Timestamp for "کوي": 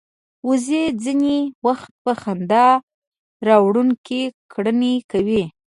5.11-5.43